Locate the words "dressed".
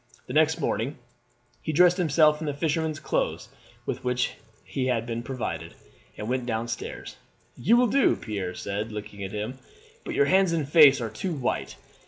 1.71-1.97